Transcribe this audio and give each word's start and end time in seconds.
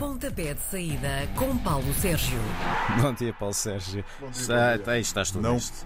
Pontapé 0.00 0.54
de 0.54 0.60
saída 0.62 1.28
com 1.36 1.58
Paulo 1.58 1.92
Sérgio. 1.92 2.38
Bom 3.02 3.12
dia, 3.12 3.34
Paulo 3.34 3.52
Sérgio. 3.52 4.02
Bom 4.18 4.30
dia, 4.30 4.40
Está, 4.40 4.76
bom 4.78 4.82
dia. 4.84 4.92
aí 4.94 5.00
estás 5.02 5.30
tudo 5.30 5.42
Não. 5.42 5.56
isto. 5.58 5.84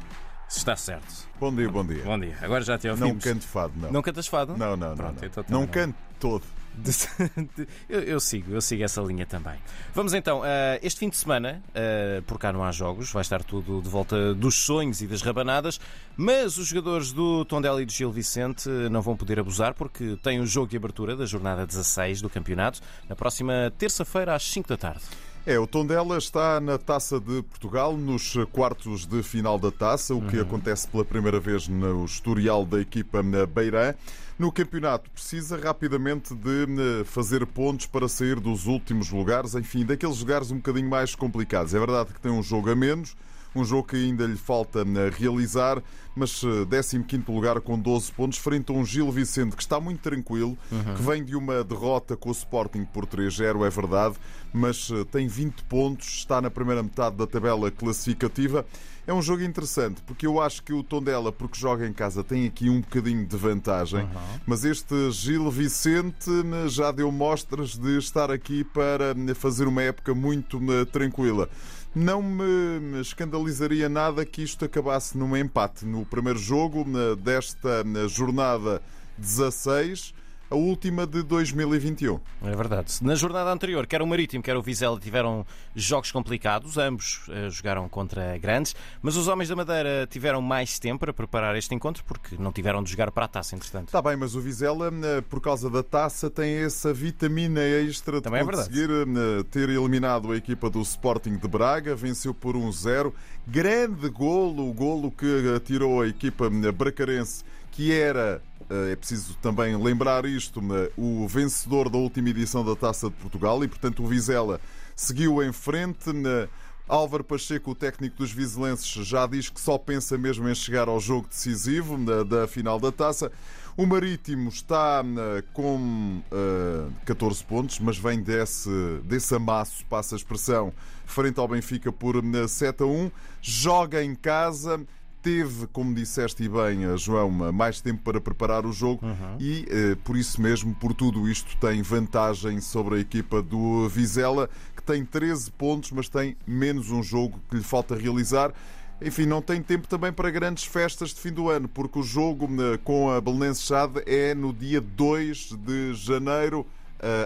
Está 0.48 0.76
certo. 0.76 1.29
Bom 1.40 1.53
dia, 1.53 1.69
bom 1.69 1.85
dia. 1.85 2.04
Bom 2.04 2.21
dia. 2.21 2.38
Agora 2.40 2.62
já 2.62 2.79
te 2.79 2.87
Não 2.87 2.92
ouvimos. 2.92 3.24
canto 3.24 3.45
fado, 3.45 3.72
não. 3.77 3.90
Não 3.90 4.03
cantas 4.03 4.29
fado? 4.29 4.56
Não, 4.56 4.77
não, 4.77 4.90
não. 4.90 4.96
Pronto, 4.96 5.21
não. 5.21 5.27
então 5.27 5.42
também 5.42 5.61
não 5.61 5.66
canto 5.66 5.96
todo. 6.21 6.45
eu, 7.88 8.00
eu 8.00 8.21
sigo, 8.21 8.53
eu 8.53 8.60
sigo 8.60 8.82
essa 8.82 9.00
linha 9.00 9.24
também. 9.26 9.54
Vamos 9.94 10.14
então, 10.14 10.42
ah, 10.42 10.78
este 10.82 11.00
fim 11.00 11.08
de 11.08 11.17
semana, 11.17 11.62
ah, 11.74 12.22
por 12.26 12.38
cá 12.38 12.53
não 12.53 12.64
há 12.64 12.72
jogos, 12.72 13.12
vai 13.12 13.22
estar 13.22 13.42
tudo 13.42 13.81
de 13.81 13.88
volta 13.88 14.35
dos 14.35 14.54
sonhos 14.54 15.00
e 15.00 15.06
das 15.06 15.22
rabanadas, 15.22 15.81
mas 16.16 16.59
os 16.59 16.68
jogadores 16.68 17.12
do 17.12 17.45
Tondela 17.45 17.80
e 17.82 17.87
do 17.87 17.92
Gil 17.92 18.10
Vicente 18.10 18.68
não 18.91 19.02
vão 19.02 19.16
poder 19.16 19.38
abusar 19.38 19.74
porque 19.74 20.16
têm 20.23 20.41
o 20.41 20.46
jogo 20.46 20.68
de 20.68 20.77
abertura 20.77 21.16
da 21.16 21.27
jornada 21.27 21.66
16 21.66 22.20
do 22.20 22.30
campeonato 22.30 22.80
na 23.09 23.16
próxima 23.16 23.72
terça-feira 23.78 24.34
às 24.34 24.45
5 24.50 24.68
da 24.68 24.77
tarde. 24.77 25.02
É, 25.46 25.58
o 25.58 25.66
Tondela 25.66 26.16
está 26.16 26.58
na 26.58 26.78
Taça 26.78 27.20
de 27.20 27.42
Portugal, 27.42 27.94
nos 27.98 28.34
quartos 28.50 29.04
de 29.04 29.22
final 29.22 29.58
da 29.58 29.70
Taça, 29.70 30.14
o 30.14 30.22
que 30.22 30.40
acontece 30.40 30.88
pela 30.88 31.04
primeira 31.04 31.38
vez 31.38 31.68
no 31.68 32.02
historial 32.06 32.64
da 32.64 32.80
equipa 32.80 33.22
na 33.22 33.44
Beirã. 33.44 33.92
No 34.38 34.50
campeonato, 34.50 35.10
precisa 35.10 35.58
rapidamente 35.58 36.34
de 36.34 36.64
eh, 37.00 37.04
fazer 37.04 37.44
pontos 37.44 37.84
para 37.84 38.08
sair 38.08 38.40
dos 38.40 38.66
últimos 38.66 39.10
lugares, 39.10 39.54
enfim, 39.54 39.84
daqueles 39.84 40.18
lugares 40.20 40.50
um 40.50 40.56
bocadinho 40.56 40.88
mais 40.88 41.14
complicados. 41.14 41.74
É 41.74 41.78
verdade 41.78 42.14
que 42.14 42.20
tem 42.22 42.32
um 42.32 42.42
jogo 42.42 42.70
a 42.70 42.74
menos, 42.74 43.14
um 43.54 43.64
jogo 43.64 43.88
que 43.88 43.96
ainda 43.96 44.26
lhe 44.26 44.36
falta 44.36 44.80
eh, 44.80 45.10
realizar, 45.16 45.82
mas 46.14 46.42
eh, 46.42 47.02
15 47.06 47.24
lugar 47.28 47.60
com 47.60 47.78
12 47.78 48.12
pontos, 48.12 48.38
frente 48.38 48.70
a 48.70 48.74
um 48.74 48.84
Gil 48.84 49.10
Vicente 49.10 49.54
que 49.54 49.62
está 49.62 49.78
muito 49.78 50.00
tranquilo, 50.00 50.58
que 50.96 51.02
vem 51.02 51.24
de 51.24 51.36
uma 51.36 51.62
derrota 51.62 52.16
com 52.16 52.28
o 52.28 52.32
Sporting 52.32 52.84
por 52.84 53.06
3-0, 53.06 53.66
é 53.66 53.70
verdade, 53.70 54.16
mas 54.52 54.90
eh, 54.90 55.04
tem 55.10 55.28
20 55.28 55.64
pontos, 55.64 56.09
está 56.09 56.40
na 56.40 56.50
primeira 56.50 56.82
metade 56.82 57.16
da 57.16 57.26
tabela 57.26 57.70
classificativa. 57.70 58.66
É 59.06 59.12
um 59.12 59.20
jogo 59.20 59.42
interessante, 59.42 60.01
porque 60.07 60.26
eu 60.26 60.40
acho 60.40 60.62
que 60.62 60.73
o 60.73 60.82
Tondela, 60.82 61.30
porque 61.30 61.60
joga 61.60 61.86
em 61.86 61.92
casa, 61.92 62.24
tem 62.24 62.46
aqui 62.46 62.70
um 62.70 62.80
bocadinho 62.80 63.26
de 63.26 63.36
vantagem, 63.36 64.09
mas 64.47 64.64
este 64.64 65.11
Gil 65.11 65.51
Vicente 65.51 66.31
já 66.69 66.91
deu 66.91 67.12
mostras 67.12 67.77
de 67.77 67.98
estar 67.98 68.31
aqui 68.31 68.64
para 68.64 69.14
fazer 69.34 69.69
uma 69.69 69.83
época 69.83 70.14
muito 70.14 70.59
tranquila. 70.91 71.51
Não 71.95 72.20
me 72.20 73.00
escandalizaria 73.00 73.89
nada 73.89 74.27
que 74.27 74.42
isto 74.42 74.64
acabasse 74.64 75.17
num 75.17 75.37
empate 75.37 75.87
no 75.87 76.05
primeiro 76.05 76.41
jogo 76.41 76.84
desta 77.17 77.84
jornada 78.09 78.83
16, 79.17 80.12
a 80.55 80.57
última 80.57 81.05
de 81.05 81.23
2021. 81.25 82.21
É 82.43 82.55
verdade. 82.55 82.99
Na 83.03 83.17
jornada 83.17 83.51
anterior, 83.51 83.87
quer 83.89 84.01
o 84.01 84.07
Marítimo, 84.07 84.43
quer 84.43 84.57
o 84.57 84.63
Vizela 84.63 84.99
tiveram 85.01 85.45
jogos 85.75 86.13
complicados, 86.13 86.79
ambos 86.79 87.23
eh, 87.29 87.51
jogaram 87.51 87.89
contra 87.89 88.39
grandes, 88.39 88.77
mas 89.03 89.17
os 89.17 89.27
Homens 89.27 89.49
da 89.49 89.57
Madeira 89.57 90.07
tiveram 90.09 90.41
mais 90.41 90.79
tempo 90.79 91.01
para 91.01 91.13
preparar 91.13 91.57
este 91.57 91.75
encontro 91.75 92.05
porque 92.05 92.37
não 92.39 92.53
tiveram 92.53 92.85
de 92.85 92.91
jogar 92.91 93.11
para 93.11 93.25
a 93.25 93.29
taça, 93.29 93.57
entretanto. 93.57 93.89
Está 93.89 94.01
bem, 94.01 94.17
mas 94.17 94.37
o 94.37 94.41
Vizela, 94.41 94.93
né, 94.93 95.21
por 95.29 95.41
causa 95.41 95.69
da 95.69 95.83
taça, 95.83 96.31
tem 96.31 96.55
essa 96.59 96.95
vitamina 96.95 97.61
extra 97.61 98.19
de 98.19 98.23
Também 98.23 98.43
é 98.43 98.45
conseguir 98.45 98.89
né, 98.89 99.43
ter 99.51 99.69
eliminado 99.69 100.31
a 100.31 100.37
equipa 100.37 100.71
do 100.71 100.81
Sporting 100.83 101.37
de 101.37 101.49
Braga, 101.49 101.97
venceu 101.97 102.33
por 102.33 102.55
1-0. 102.55 103.13
Grande 103.47 104.09
golo, 104.09 104.71
o 104.71 104.73
golo 104.73 105.11
que 105.11 105.61
tirou 105.65 106.01
a 106.01 106.07
equipa 106.07 106.49
bracarense, 106.73 107.45
que 107.75 107.93
era, 107.93 108.41
eh, 108.41 108.54
é 108.93 108.97
preciso 108.97 109.34
também 109.37 109.77
lembrar 109.77 110.25
isto, 110.25 110.61
né, 110.61 110.89
o 110.97 111.27
vencedor 111.29 111.89
da 111.89 111.98
última 111.98 112.29
edição 112.31 112.65
da 112.65 112.75
Taça 112.75 113.09
de 113.09 113.17
Portugal 113.17 113.62
e, 113.65 113.69
portanto, 113.69 114.03
o 114.03 114.07
Vizela 114.07 114.61
seguiu 114.97 115.43
em 115.43 115.53
frente. 115.53 116.12
né, 116.12 116.48
Álvaro 116.87 117.25
Pacheco, 117.25 117.70
o 117.70 117.75
técnico 117.75 118.19
dos 118.19 118.31
vizelenses, 118.31 118.87
já 118.87 119.27
diz 119.27 119.48
que 119.48 119.61
só 119.61 119.79
pensa 119.79 120.19
mesmo 120.19 120.48
em 120.48 120.55
chegar 120.55 120.87
ao 120.87 121.01
jogo 121.01 121.27
decisivo 121.29 121.97
da, 121.97 122.23
da 122.23 122.47
final 122.47 122.79
da 122.79 122.92
taça. 122.92 123.33
O 123.77 123.86
Marítimo 123.86 124.51
está 124.51 125.02
eh, 125.05 125.42
com 125.52 126.23
eh, 126.31 126.89
14 127.07 127.42
pontos, 127.42 127.81
mas 127.81 127.98
vem 127.98 128.22
desse, 128.22 128.70
desse 129.02 129.34
amasso, 129.34 129.84
passa 129.86 130.14
a 130.14 130.19
expressão, 130.19 130.72
frente 131.04 131.41
ao 131.41 131.48
Benfica 131.48 131.91
por 131.91 132.14
eh, 132.16 132.46
7 132.46 132.84
a 132.84 132.86
1. 132.86 133.10
Joga 133.42 134.04
em 134.04 134.14
casa. 134.14 134.81
Teve, 135.24 135.66
como 135.68 135.94
disseste 135.94 136.46
bem, 136.46 136.98
João, 136.98 137.30
mais 137.30 137.80
tempo 137.80 138.02
para 138.04 138.20
preparar 138.20 138.66
o 138.66 138.72
jogo 138.72 139.00
e, 139.40 139.64
eh, 139.70 139.96
por 140.04 140.18
isso 140.18 140.38
mesmo, 140.38 140.74
por 140.74 140.92
tudo 140.92 141.26
isto, 141.26 141.56
tem 141.56 141.80
vantagem 141.80 142.60
sobre 142.60 142.96
a 142.96 142.98
equipa 142.98 143.40
do 143.40 143.88
Vizela, 143.88 144.50
que 144.76 144.82
tem 144.82 145.02
13 145.02 145.50
pontos, 145.52 145.92
mas 145.92 146.10
tem 146.10 146.36
menos 146.46 146.90
um 146.90 147.02
jogo 147.02 147.40
que 147.48 147.56
lhe 147.56 147.62
falta 147.62 147.96
realizar. 147.96 148.52
Enfim, 149.00 149.24
não 149.24 149.40
tem 149.40 149.62
tempo 149.62 149.88
também 149.88 150.12
para 150.12 150.30
grandes 150.30 150.64
festas 150.64 151.14
de 151.14 151.20
fim 151.20 151.32
do 151.32 151.48
ano, 151.48 151.68
porque 151.68 151.98
o 151.98 152.02
jogo 152.02 152.46
eh, 152.60 152.78
com 152.84 153.10
a 153.10 153.18
Belenense 153.18 153.62
Chade 153.62 154.02
é 154.04 154.34
no 154.34 154.52
dia 154.52 154.78
2 154.78 155.56
de 155.58 155.94
janeiro, 155.94 156.66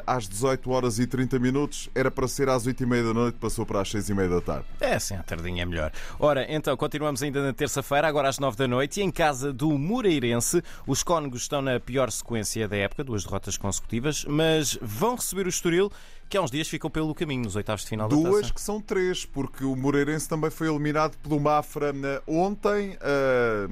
às 0.06 0.28
18 0.28 0.70
horas 0.70 0.98
e 0.98 1.06
30 1.06 1.38
minutos. 1.38 1.88
Era 1.94 2.10
para 2.10 2.26
ser 2.26 2.48
às 2.48 2.66
8 2.66 2.82
e 2.82 2.86
meia 2.86 3.04
da 3.04 3.14
noite, 3.14 3.38
passou 3.38 3.64
para 3.64 3.80
às 3.80 3.90
6 3.90 4.08
e 4.10 4.14
meia 4.14 4.28
da 4.28 4.40
tarde. 4.40 4.64
É, 4.80 4.98
sim, 4.98 5.14
a 5.14 5.22
tardinha 5.22 5.62
é 5.62 5.66
melhor. 5.66 5.92
Ora, 6.18 6.46
então, 6.52 6.76
continuamos 6.76 7.22
ainda 7.22 7.42
na 7.42 7.52
terça-feira, 7.52 8.08
agora 8.08 8.28
às 8.28 8.38
nove 8.38 8.56
da 8.56 8.66
noite, 8.66 9.00
e 9.00 9.02
em 9.02 9.10
casa 9.10 9.52
do 9.52 9.70
Moreirense, 9.78 10.62
os 10.86 11.02
Cónegos 11.02 11.42
estão 11.42 11.62
na 11.62 11.78
pior 11.78 12.10
sequência 12.10 12.66
da 12.66 12.76
época, 12.76 13.04
duas 13.04 13.24
derrotas 13.24 13.56
consecutivas, 13.56 14.24
mas 14.24 14.78
vão 14.82 15.14
receber 15.14 15.46
o 15.46 15.48
Estoril, 15.48 15.90
que 16.28 16.36
há 16.36 16.42
uns 16.42 16.50
dias 16.50 16.68
ficou 16.68 16.90
pelo 16.90 17.14
caminho 17.14 17.44
nos 17.44 17.56
oitavos 17.56 17.82
de 17.82 17.88
final 17.88 18.08
da 18.08 18.14
Duas 18.14 18.40
taça. 18.42 18.54
que 18.54 18.60
são 18.60 18.80
três, 18.80 19.24
porque 19.24 19.64
o 19.64 19.74
Moreirense 19.74 20.28
também 20.28 20.50
foi 20.50 20.68
eliminado 20.68 21.16
pelo 21.18 21.40
Mafra 21.40 21.94
eh, 22.04 22.22
ontem. 22.26 22.96
eh, 23.00 23.68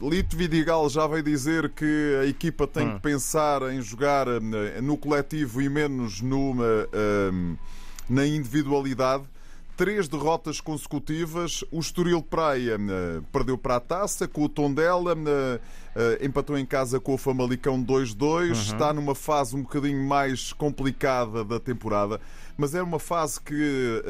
Lito 0.00 0.36
Vidigal 0.36 0.88
já 0.90 1.06
veio 1.06 1.22
dizer 1.22 1.70
que 1.70 2.18
a 2.22 2.26
equipa 2.26 2.66
tem 2.66 2.86
Hum. 2.88 2.94
que 2.94 3.00
pensar 3.00 3.62
em 3.72 3.80
jogar 3.80 4.26
eh, 4.28 4.80
no 4.82 4.96
coletivo 4.96 5.62
e 5.62 5.68
menos 5.68 6.20
numa, 6.20 6.64
eh, 6.92 7.56
na 8.08 8.26
individualidade. 8.26 9.24
Três 9.74 10.08
derrotas 10.08 10.60
consecutivas. 10.60 11.62
O 11.70 11.80
Estoril 11.80 12.22
Praia 12.22 12.76
eh, 12.78 13.20
perdeu 13.32 13.56
para 13.56 13.76
a 13.76 13.80
taça 13.80 14.28
com 14.28 14.44
o 14.44 14.48
Tondela, 14.48 15.14
empatou 16.20 16.58
em 16.58 16.66
casa 16.66 17.00
com 17.00 17.14
o 17.14 17.18
Famalicão 17.18 17.82
2-2. 17.82 18.52
Está 18.52 18.92
numa 18.92 19.14
fase 19.14 19.56
um 19.56 19.62
bocadinho 19.62 20.02
mais 20.06 20.52
complicada 20.52 21.42
da 21.42 21.58
temporada, 21.58 22.20
mas 22.56 22.74
é 22.74 22.82
uma 22.82 22.98
fase 22.98 23.40
que, 23.40 24.02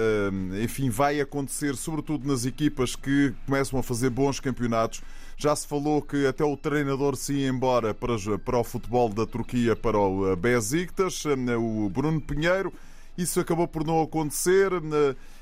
enfim, 0.62 0.90
vai 0.90 1.20
acontecer 1.20 1.76
sobretudo 1.76 2.26
nas 2.26 2.44
equipas 2.44 2.96
que 2.96 3.32
começam 3.44 3.78
a 3.78 3.82
fazer 3.84 4.10
bons 4.10 4.40
campeonatos. 4.40 5.00
Já 5.38 5.54
se 5.54 5.66
falou 5.66 6.00
que 6.00 6.26
até 6.26 6.42
o 6.42 6.56
treinador 6.56 7.14
se 7.14 7.34
ia 7.34 7.48
embora 7.48 7.92
para, 7.92 8.14
para 8.42 8.58
o 8.58 8.64
futebol 8.64 9.10
da 9.10 9.26
Turquia, 9.26 9.76
para 9.76 9.98
o 9.98 10.32
eh, 10.32 10.36
Besiktas, 10.36 11.24
eh, 11.26 11.56
o 11.56 11.90
Bruno 11.90 12.20
Pinheiro. 12.20 12.72
Isso 13.16 13.40
acabou 13.40 13.66
por 13.66 13.84
não 13.84 14.02
acontecer. 14.02 14.70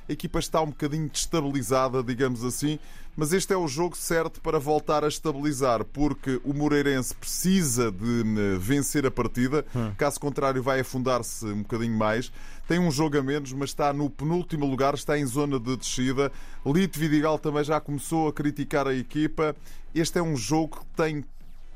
A 0.09 0.13
equipa 0.13 0.39
está 0.39 0.61
um 0.61 0.67
bocadinho 0.67 1.09
destabilizada, 1.09 2.03
digamos 2.03 2.45
assim, 2.45 2.79
mas 3.17 3.33
este 3.33 3.55
é 3.55 3.57
o 3.57 3.67
jogo 3.67 3.97
certo 3.97 4.41
para 4.41 4.59
voltar 4.59 5.03
a 5.05 5.09
estabilizar, 5.09 5.85
porque 5.85 6.41
o 6.45 6.53
Moreirense 6.53 7.15
precisa 7.15 7.91
de 7.91 8.21
eh, 8.21 8.59
vencer 8.59 9.07
a 9.07 9.11
partida, 9.11 9.65
caso 9.97 10.21
contrário, 10.21 10.63
vai 10.63 10.81
afundar-se 10.81 11.47
um 11.47 11.63
bocadinho 11.63 11.97
mais. 11.97 12.31
Tem 12.67 12.79
um 12.79 12.91
jogo 12.91 13.19
a 13.19 13.23
menos, 13.23 13.53
mas 13.53 13.71
está 13.71 13.93
no 13.93 14.11
penúltimo 14.11 14.67
lugar, 14.67 14.95
está 14.95 15.19
em 15.19 15.25
zona 15.25 15.61
de 15.61 15.77
descida. 15.77 16.31
Lito 16.67 16.99
Vidigal 16.99 17.39
também 17.39 17.65
já 17.65 17.81
começou 17.81 18.29
a 18.29 18.33
criticar 18.33 18.87
a 18.87 18.95
equipa. 18.95 19.55
Este 19.95 20.19
é 20.19 20.23
um 20.23 20.37
jogo 20.37 20.81
que 20.81 20.87
tem 20.97 21.25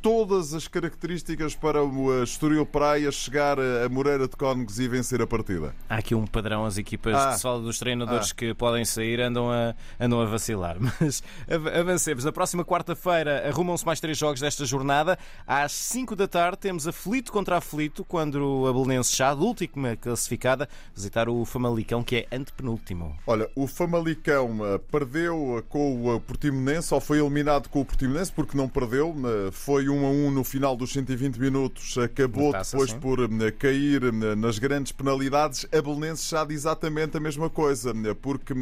todas 0.00 0.54
as 0.54 0.68
características 0.68 1.54
para 1.54 1.82
o 1.82 2.12
eh, 2.20 2.22
Estoril 2.24 2.64
Praia 2.64 3.10
chegar 3.10 3.58
a 3.58 3.88
Moreira 3.88 4.28
de 4.28 4.36
Cónegos 4.36 4.78
e 4.78 4.86
vencer 4.88 5.20
a 5.20 5.26
partida. 5.26 5.74
Há 5.88 5.96
aqui 5.96 6.14
um 6.14 6.26
padrão, 6.26 6.64
as 6.64 6.78
equipas 6.78 7.14
Ah. 7.14 7.28
que 7.30 7.36
se 7.36 7.42
fala 7.42 7.60
dos 7.60 7.78
treinadores 7.78 8.30
Ah. 8.30 8.34
que 8.34 8.54
podem 8.54 8.84
sair 8.84 9.20
andam 9.20 9.50
a, 9.50 9.74
andam 10.00 10.20
a 10.20 10.24
vacilar. 10.24 10.76
Mas 11.00 11.22
av- 11.50 11.66
avancemos. 11.68 12.24
Na 12.24 12.32
próxima 12.32 12.64
quarta-feira 12.64 13.48
arrumam-se 13.48 13.84
mais 13.84 14.00
três 14.00 14.16
jogos 14.16 14.40
desta 14.40 14.64
jornada. 14.64 15.18
Às 15.46 15.72
5 15.72 16.14
da 16.14 16.28
tarde 16.28 16.58
temos 16.58 16.86
aflito 16.86 17.32
contra 17.32 17.56
aflito, 17.58 18.04
quando 18.04 18.66
a 18.66 18.72
Belenense 18.72 19.14
Chá, 19.14 19.32
última 19.32 19.96
classificada, 19.96 20.68
visitar 20.94 21.28
o 21.28 21.44
Famalicão, 21.44 22.02
que 22.04 22.16
é 22.16 22.36
antepenúltimo. 22.36 23.16
Olha, 23.26 23.50
o 23.56 23.66
Famalicão 23.66 24.58
eh, 24.64 24.78
perdeu 24.90 25.64
com 25.68 26.02
o 26.04 26.16
eh, 26.16 26.20
Portimonense, 26.26 26.92
ou 26.94 27.00
foi 27.00 27.18
eliminado 27.18 27.68
com 27.68 27.80
o 27.80 27.84
Portimonense, 27.84 28.32
porque 28.32 28.56
não 28.56 28.68
perdeu. 28.68 29.14
eh, 29.48 29.50
Foi 29.88 29.96
1 29.96 30.06
a 30.06 30.10
1 30.10 30.30
no 30.30 30.44
final 30.44 30.76
dos 30.76 30.92
120 30.92 31.38
minutos. 31.38 31.96
Acabou 31.96 32.52
depois 32.52 32.92
por 32.92 33.20
eh, 33.20 33.50
cair 33.50 34.02
eh, 34.04 34.34
nas 34.34 34.58
grandes 34.58 34.92
penalidades. 34.92 35.66
A 35.72 35.80
Belenense 35.80 36.30
já 36.30 36.44
diz 36.44 36.58
exatamente 36.58 37.16
a 37.16 37.20
mesma 37.20 37.48
coisa, 37.48 37.92
eh, 38.04 38.14
porque 38.14 38.52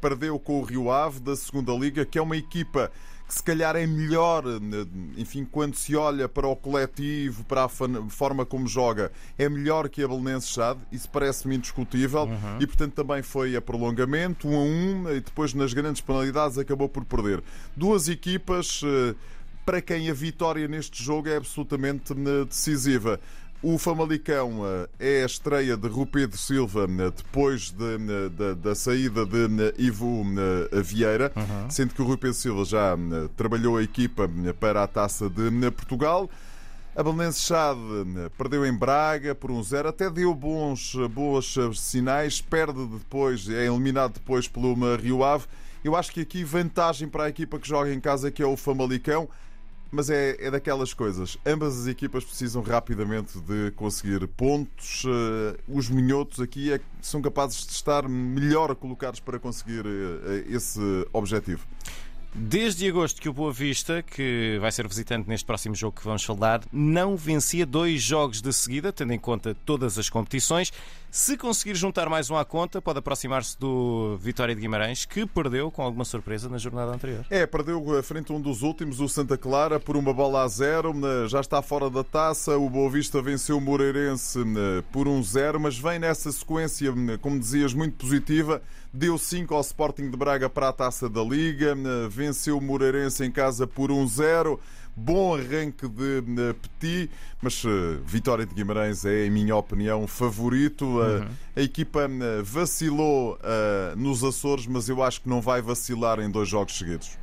perdeu 0.00 0.38
com 0.38 0.60
o 0.60 0.62
Rio 0.62 0.90
Ave 0.90 1.20
da 1.20 1.36
segunda 1.36 1.72
Liga, 1.72 2.06
que 2.06 2.18
é 2.18 2.22
uma 2.22 2.36
equipa 2.36 2.90
que 3.28 3.34
se 3.34 3.42
calhar 3.42 3.74
é 3.74 3.84
melhor, 3.88 4.44
enfim, 5.16 5.44
quando 5.44 5.74
se 5.74 5.96
olha 5.96 6.28
para 6.28 6.46
o 6.46 6.54
coletivo, 6.54 7.42
para 7.44 7.64
a 7.64 7.68
forma 7.68 8.46
como 8.46 8.68
joga, 8.68 9.10
é 9.36 9.48
melhor 9.48 9.88
que 9.88 10.00
a 10.00 10.06
Belenenses 10.06 10.50
Chade, 10.50 10.78
isso 10.92 11.10
parece-me 11.10 11.56
indiscutível, 11.56 12.22
uhum. 12.22 12.58
e 12.60 12.66
portanto 12.68 12.94
também 12.94 13.22
foi 13.22 13.56
a 13.56 13.60
prolongamento, 13.60 14.46
um 14.46 14.56
a 14.56 14.62
um, 14.62 15.10
e 15.10 15.20
depois 15.20 15.52
nas 15.54 15.74
grandes 15.74 16.00
penalidades 16.00 16.56
acabou 16.56 16.88
por 16.88 17.04
perder. 17.04 17.42
Duas 17.76 18.08
equipas 18.08 18.80
para 19.66 19.82
quem 19.82 20.08
a 20.08 20.14
vitória 20.14 20.68
neste 20.68 21.02
jogo 21.02 21.28
é 21.28 21.36
absolutamente 21.36 22.14
decisiva. 22.48 23.18
O 23.60 23.78
Famalicão 23.78 24.60
eh, 24.64 25.18
é 25.18 25.22
a 25.24 25.26
estreia 25.26 25.76
de 25.76 25.88
Rui 25.88 26.06
Pedro 26.06 26.38
Silva 26.38 26.84
eh, 26.84 27.10
depois 27.10 27.72
de, 27.72 27.98
de, 28.30 28.54
da 28.54 28.76
saída 28.76 29.26
de 29.26 29.74
Ivo 29.76 30.24
Vieira, 30.84 31.32
uhum. 31.34 31.68
sendo 31.68 31.94
que 31.94 32.00
o 32.00 32.04
Rui 32.04 32.16
Pedro 32.16 32.36
Silva 32.36 32.64
já 32.64 32.96
trabalhou 33.36 33.76
a 33.76 33.82
equipa 33.82 34.30
para 34.60 34.84
a 34.84 34.86
taça 34.86 35.28
de 35.28 35.50
Portugal. 35.72 36.30
A 36.94 37.02
Belenenses 37.02 37.44
Chade 37.44 37.80
perdeu 38.38 38.64
em 38.64 38.72
Braga 38.72 39.34
por 39.34 39.50
um 39.50 39.62
zero, 39.64 39.88
até 39.88 40.08
deu 40.08 40.32
bons, 40.32 40.94
bons 41.10 41.58
sinais, 41.74 42.40
perde 42.40 42.86
depois, 42.86 43.48
é 43.48 43.66
eliminado 43.66 44.14
depois 44.14 44.46
pelo 44.46 44.74
Rio 44.96 45.24
Ave. 45.24 45.46
Eu 45.82 45.96
acho 45.96 46.12
que 46.12 46.20
aqui 46.20 46.44
vantagem 46.44 47.08
para 47.08 47.24
a 47.24 47.28
equipa 47.28 47.58
que 47.58 47.68
joga 47.68 47.92
em 47.92 48.00
casa, 48.00 48.30
que 48.30 48.42
é 48.42 48.46
o 48.46 48.56
Famalicão 48.56 49.28
mas 49.96 50.10
é, 50.10 50.36
é 50.38 50.50
daquelas 50.50 50.92
coisas. 50.92 51.38
Ambas 51.44 51.80
as 51.80 51.86
equipas 51.86 52.22
precisam 52.22 52.62
rapidamente 52.62 53.40
de 53.40 53.70
conseguir 53.70 54.26
pontos. 54.28 55.04
Uh, 55.04 55.56
os 55.66 55.88
minhotos 55.88 56.38
aqui 56.38 56.70
é, 56.70 56.80
são 57.00 57.22
capazes 57.22 57.66
de 57.66 57.72
estar 57.72 58.06
melhor 58.06 58.74
colocados 58.74 59.20
para 59.20 59.38
conseguir 59.38 59.86
uh, 59.86 60.54
esse 60.54 60.80
objetivo. 61.14 61.66
Desde 62.38 62.86
agosto 62.86 63.22
que 63.22 63.30
o 63.30 63.32
Boa 63.32 63.50
Vista, 63.50 64.02
que 64.02 64.58
vai 64.60 64.70
ser 64.70 64.86
visitante 64.86 65.26
neste 65.26 65.46
próximo 65.46 65.74
jogo 65.74 65.96
que 65.96 66.04
vamos 66.04 66.22
falar, 66.22 66.60
não 66.70 67.16
vencia 67.16 67.64
dois 67.64 68.02
jogos 68.02 68.42
de 68.42 68.52
seguida, 68.52 68.92
tendo 68.92 69.14
em 69.14 69.18
conta 69.18 69.56
todas 69.64 69.96
as 69.96 70.10
competições. 70.10 70.70
Se 71.16 71.34
conseguir 71.34 71.74
juntar 71.74 72.10
mais 72.10 72.28
um 72.28 72.36
à 72.36 72.44
conta, 72.44 72.82
pode 72.82 72.98
aproximar-se 72.98 73.58
do 73.58 74.18
Vitória 74.18 74.54
de 74.54 74.60
Guimarães, 74.60 75.06
que 75.06 75.24
perdeu 75.24 75.70
com 75.70 75.80
alguma 75.80 76.04
surpresa 76.04 76.46
na 76.46 76.58
jornada 76.58 76.92
anterior. 76.92 77.24
É, 77.30 77.46
perdeu 77.46 77.82
frente 78.02 78.30
a 78.30 78.34
um 78.34 78.40
dos 78.40 78.60
últimos, 78.60 79.00
o 79.00 79.08
Santa 79.08 79.38
Clara, 79.38 79.80
por 79.80 79.96
uma 79.96 80.12
bola 80.12 80.42
a 80.42 80.48
zero. 80.48 80.92
Já 81.26 81.40
está 81.40 81.62
fora 81.62 81.88
da 81.88 82.04
taça. 82.04 82.58
O 82.58 82.68
Boa 82.68 82.90
Vista 82.90 83.22
venceu 83.22 83.56
o 83.56 83.60
Moreirense 83.62 84.40
por 84.92 85.08
um 85.08 85.22
zero, 85.22 85.58
mas 85.58 85.78
vem 85.78 85.98
nessa 85.98 86.30
sequência, 86.30 86.92
como 87.22 87.40
dizias, 87.40 87.72
muito 87.72 87.96
positiva. 87.96 88.60
Deu 88.92 89.16
5 89.16 89.54
ao 89.54 89.62
Sporting 89.62 90.10
de 90.10 90.18
Braga 90.18 90.50
para 90.50 90.68
a 90.68 90.72
taça 90.72 91.08
da 91.08 91.22
Liga, 91.22 91.74
venceu 92.10 92.58
o 92.58 92.60
Moreirense 92.60 93.24
em 93.24 93.30
casa 93.30 93.66
por 93.66 93.90
um 93.90 94.06
zero. 94.06 94.60
Bom 94.98 95.34
arranque 95.34 95.86
de 95.86 96.22
Petit, 96.54 97.10
mas 97.42 97.62
uh, 97.64 98.00
Vitória 98.06 98.46
de 98.46 98.54
Guimarães 98.54 99.04
é, 99.04 99.26
em 99.26 99.30
minha 99.30 99.54
opinião, 99.54 100.06
favorito. 100.06 100.86
Uh, 100.86 101.20
uhum. 101.20 101.28
A 101.54 101.60
equipa 101.60 102.06
uh, 102.06 102.42
vacilou 102.42 103.38
nos 103.96 104.24
Açores, 104.24 104.66
mas 104.66 104.88
eu 104.88 105.02
acho 105.02 105.20
que 105.20 105.28
não 105.28 105.42
vai 105.42 105.60
vacilar 105.60 106.18
em 106.20 106.30
dois 106.30 106.48
jogos 106.48 106.78
seguidos. 106.78 107.18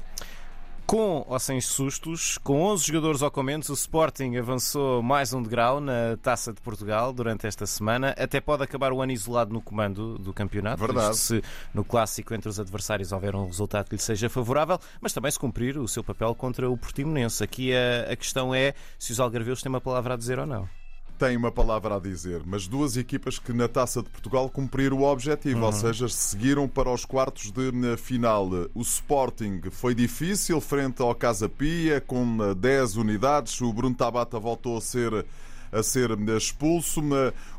Com 0.94 1.26
ou 1.28 1.40
sem 1.40 1.60
sustos, 1.60 2.38
com 2.38 2.62
11 2.66 2.86
jogadores 2.86 3.24
ou 3.24 3.32
com 3.32 3.42
menos, 3.42 3.68
o 3.68 3.74
Sporting 3.74 4.36
avançou 4.36 5.02
mais 5.02 5.34
um 5.34 5.42
degrau 5.42 5.80
na 5.80 6.16
Taça 6.22 6.54
de 6.54 6.62
Portugal 6.62 7.12
durante 7.12 7.48
esta 7.48 7.66
semana. 7.66 8.14
Até 8.16 8.40
pode 8.40 8.62
acabar 8.62 8.94
o 8.94 9.02
ano 9.02 9.12
isolado 9.12 9.52
no 9.52 9.60
comando 9.60 10.20
do 10.20 10.32
campeonato. 10.32 10.86
Verdade. 10.86 11.18
Se 11.18 11.42
no 11.74 11.84
clássico 11.84 12.36
entre 12.36 12.48
os 12.48 12.60
adversários 12.60 13.12
houver 13.12 13.36
um 13.36 13.48
resultado 13.48 13.90
que 13.90 13.96
lhe 13.96 14.02
seja 14.04 14.30
favorável, 14.30 14.80
mas 15.02 15.12
também 15.12 15.32
se 15.32 15.40
cumprir 15.40 15.80
o 15.80 15.88
seu 15.88 16.04
papel 16.04 16.36
contra 16.36 16.70
o 16.70 16.78
Portimonense. 16.78 17.44
Aqui 17.44 17.74
a, 17.74 18.12
a 18.12 18.16
questão 18.16 18.54
é 18.54 18.76
se 19.00 19.14
os 19.14 19.20
algarveus 19.20 19.64
têm 19.64 19.72
uma 19.72 19.82
palavra 19.82 20.14
a 20.14 20.18
dizer 20.18 20.38
ou 20.38 20.46
não 20.46 20.70
tem 21.18 21.38
uma 21.38 21.52
palavra 21.52 21.96
a 21.96 22.00
dizer, 22.00 22.42
mas 22.46 22.68
duas 22.68 22.98
equipas 22.98 23.40
que 23.40 23.54
na 23.54 23.68
Taça 23.68 24.02
de 24.02 24.10
Portugal 24.10 24.50
cumpriram 24.50 24.98
o 24.98 25.04
objetivo, 25.04 25.60
uhum. 25.60 25.66
ou 25.66 25.72
seja, 25.72 26.10
seguiram 26.10 26.68
para 26.68 26.92
os 26.92 27.06
quartos 27.06 27.52
de 27.52 27.98
final. 27.98 28.50
O 28.74 28.82
Sporting 28.82 29.62
foi 29.72 29.96
difícil 29.96 30.60
frente 30.60 31.02
ao 31.02 31.14
Casa 31.16 31.48
Pia, 31.48 32.02
com 32.02 32.54
10 32.56 32.98
unidades. 32.98 33.60
O 33.62 33.72
Bruno 33.72 33.96
Tabata 33.96 34.40
voltou 34.40 34.78
a 34.78 34.82
ser 34.82 35.26
a 35.72 35.82
ser 35.82 36.12
expulso. 36.38 37.02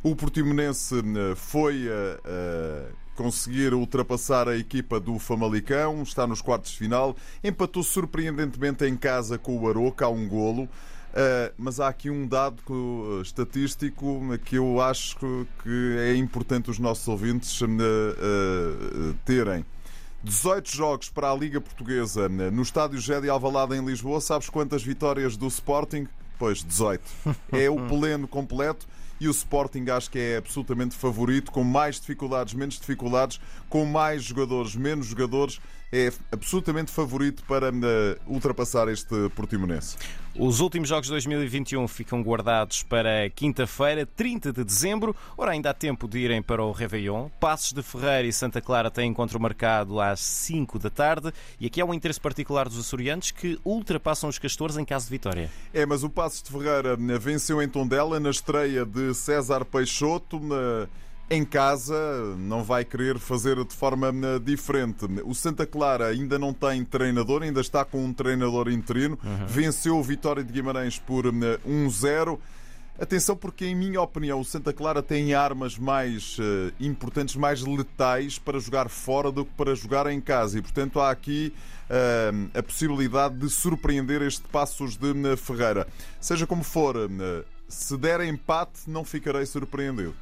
O 0.03 0.15
Portimonense 0.15 0.95
foi 1.37 1.89
a, 1.89 2.89
conseguir 3.15 3.75
ultrapassar 3.75 4.49
a 4.49 4.57
equipa 4.57 4.99
do 5.01 5.19
Famalicão, 5.19 6.03
está 6.03 6.27
nos 6.27 6.41
quartos 6.41 6.73
de 6.73 6.79
final, 6.79 7.17
empatou 7.43 7.83
surpreendentemente 7.83 8.85
em 8.85 8.97
casa 8.97 9.39
com 9.39 9.59
o 9.59 9.69
Aroca 9.69 10.07
a 10.07 10.09
um 10.09 10.29
golo. 10.29 10.69
Uh, 11.15 11.55
mas 11.57 11.79
há 11.79 11.87
aqui 11.87 12.11
um 12.11 12.27
dado 12.27 12.61
uh, 12.69 13.23
estatístico 13.23 14.21
que 14.45 14.57
eu 14.57 14.81
acho 14.81 15.47
que 15.63 15.97
é 16.01 16.17
importante 16.17 16.73
os 16.73 16.81
nossos 16.81 17.07
ouvintes 17.07 17.61
uh, 17.61 17.67
terem. 19.25 19.65
18 20.25 20.75
jogos 20.75 21.11
para 21.11 21.31
a 21.31 21.35
Liga 21.35 21.61
Portuguesa 21.61 22.29
no 22.29 22.63
estádio 22.63 22.99
Gé 22.99 23.21
de 23.21 23.29
Alvalade 23.29 23.77
em 23.77 23.85
Lisboa. 23.85 24.21
Sabes 24.21 24.49
quantas 24.49 24.83
vitórias 24.83 25.37
do 25.37 25.47
Sporting? 25.47 26.09
Pois, 26.37 26.65
18. 26.65 27.03
É 27.53 27.71
o 27.71 27.77
pleno 27.87 28.27
completo 28.27 28.85
e 29.21 29.29
o 29.29 29.31
Sporting 29.31 29.85
acho 29.91 30.11
que 30.11 30.19
é 30.19 30.37
absolutamente 30.39 30.97
favorito, 30.97 31.53
com 31.53 31.63
mais 31.63 32.01
dificuldades, 32.01 32.55
menos 32.55 32.81
dificuldades, 32.81 33.41
com 33.69 33.85
mais 33.85 34.25
jogadores, 34.25 34.75
menos 34.75 35.07
jogadores, 35.07 35.61
é 35.95 36.13
absolutamente 36.33 36.91
favorito 36.91 37.45
para 37.45 37.71
uh, 37.71 37.81
ultrapassar 38.27 38.89
este 38.89 39.29
Portimonense. 39.37 39.97
Os 40.37 40.59
últimos 40.59 40.89
jogos 40.89 41.07
de 41.07 41.13
2021 41.13 41.87
ficam 41.87 42.21
guardados 42.21 42.83
para 42.83 43.31
quinta-feira, 43.31 44.05
30 44.05 44.53
de 44.53 44.65
dezembro. 44.65 45.15
Ora, 45.37 45.53
ainda 45.53 45.71
há 45.71 45.75
tempo 45.75 46.09
de 46.09 46.19
irem 46.19 46.43
para 46.43 46.65
o 46.65 46.73
Réveillon. 46.73 47.29
Passos 47.39 47.73
de 47.73 47.81
Ferreira 47.85 48.27
e 48.27 48.33
Santa 48.33 48.61
Clara 48.61 48.91
têm 48.91 49.09
encontro 49.09 49.39
marcado 49.39 50.01
às 50.01 50.19
5 50.19 50.81
da 50.81 50.91
tarde. 50.91 51.33
E 51.61 51.67
aqui 51.67 51.81
há 51.81 51.85
um 51.85 51.95
interesse 51.95 52.21
particular 52.21 52.69
dos 52.69 52.81
açorianos 52.81 53.31
que 53.31 53.61
ultrapassam 53.65 54.29
os 54.29 54.37
castores 54.37 54.77
em 54.77 54.85
caso 54.85 55.05
de 55.05 55.13
vitória. 55.13 55.49
É, 55.73 55.87
mas 55.87 56.03
o 56.03 56.11
Passos 56.11 56.43
de 56.43 56.51
Ferreira 56.51 56.99
eh, 56.99 57.19
venceu 57.19 57.63
em 57.63 57.69
Tondela 57.69 58.19
na 58.19 58.31
estreia 58.31 58.85
de 58.85 59.15
César 59.15 59.65
Peixoto. 59.65 60.41
Na 60.41 60.89
em 61.31 61.45
casa 61.45 62.37
não 62.37 62.63
vai 62.63 62.85
querer 62.85 63.19
fazer 63.19 63.57
de 63.65 63.75
forma 63.75 64.09
eh, 64.09 64.39
diferente. 64.39 65.07
O 65.25 65.35
Santa 65.35 65.67
Clara 65.67 66.09
ainda 66.09 66.39
não 66.39 66.53
tem 66.53 66.85
treinador, 66.85 67.43
ainda 67.43 67.61
está 67.61 67.85
com 67.85 68.05
um 68.05 68.13
treinador 68.13 68.71
interino. 68.71 69.19
Uhum. 69.25 69.47
Venceu 69.47 69.97
o 69.97 70.03
Vitória 70.03 70.45
de 70.45 70.53
Guimarães 70.53 70.99
por 70.99 71.25
1-0. 71.25 72.35
Eh, 72.35 72.39
Atenção, 72.97 73.37
porque, 73.37 73.65
em 73.65 73.75
minha 73.75 74.01
opinião, 74.01 74.39
o 74.39 74.45
Santa 74.45 74.73
Clara 74.73 75.03
tem 75.03 75.35
armas 75.35 75.77
mais 75.77 76.39
uh, 76.39 76.73
importantes, 76.79 77.35
mais 77.35 77.61
letais 77.61 78.39
para 78.39 78.61
jogar 78.61 78.89
fora 78.89 79.33
do 79.33 79.45
que 79.45 79.51
para 79.57 79.75
jogar 79.75 80.07
em 80.07 80.21
casa. 80.21 80.61
E, 80.61 80.63
portanto, 80.63 81.01
há 81.01 81.11
aqui 81.11 81.53
uh, 81.91 82.57
a 82.57 82.63
possibilidade 82.63 83.37
de 83.37 83.51
surpreender 83.51 84.23
este 84.23 84.43
Passos 84.43 84.97
de 84.97 85.11
uh, 85.11 85.37
Ferreira. 85.37 85.89
Seja 86.21 86.47
como 86.47 86.63
for, 86.63 86.95
se 87.67 87.97
der 87.97 88.21
empate, 88.21 88.89
não 88.89 89.05
ficarei 89.05 89.45
surpreendido. 89.45 90.15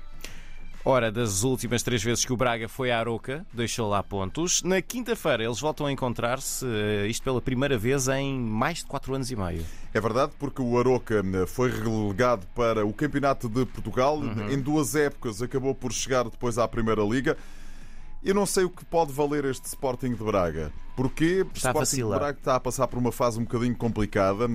Ora, 0.85 1.13
das 1.13 1.45
últimas 1.45 1.81
três 1.85 2.03
vezes 2.03 2.25
que 2.25 2.33
o 2.33 2.37
Braga 2.37 2.69
foi 2.69 2.91
à 2.91 2.99
Aroca, 2.99 3.47
deixou 3.53 3.89
lá 3.89 4.03
pontos. 4.03 4.65
Na 4.65 4.83
quinta-feira 4.83 5.45
eles 5.45 5.61
voltam 5.61 5.87
a 5.87 5.93
encontrar-se, 5.93 6.67
eh, 6.67 7.07
isto 7.07 7.23
pela 7.23 7.41
primeira 7.41 7.79
vez 7.79 8.09
em 8.09 8.41
mais 8.41 8.79
de 8.79 8.87
quatro 8.87 9.15
anos 9.15 9.31
e 9.31 9.37
meio. 9.37 9.65
É 9.95 10.01
verdade, 10.01 10.33
porque 10.41 10.61
o 10.61 10.77
Aroca 10.77 11.23
eh, 11.23 11.47
foi 11.47 11.71
relegado 11.71 12.49
para 12.49 12.85
o 12.85 12.93
Campeonato 12.93 13.49
de 13.49 13.65
Portugal. 13.65 14.19
Uhum. 14.19 14.51
Em 14.51 14.61
duas 14.61 14.97
épocas 14.97 15.41
acabou 15.41 15.73
por 15.73 15.93
chegar 15.93 16.25
depois 16.25 16.59
à 16.59 16.67
Primeira 16.67 17.03
Liga. 17.03 17.37
Eu 18.25 18.35
não 18.35 18.47
sei 18.47 18.63
o 18.63 18.71
que 18.71 18.85
pode 18.85 19.13
valer 19.13 19.45
este 19.45 19.67
Sporting 19.67 20.15
de 20.15 20.23
Braga. 20.23 20.73
Porquê? 20.95 21.45
Está 21.53 21.71
Sporting 21.71 21.97
de 21.97 22.05
Braga 22.05 22.39
está 22.39 22.55
a 22.55 22.61
passar 22.61 22.87
por 22.87 22.97
uma 22.97 23.11
fase 23.11 23.41
um 23.41 23.43
bocadinho 23.43 23.75
complicada. 23.75 24.47